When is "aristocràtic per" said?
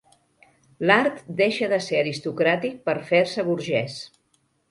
2.05-2.97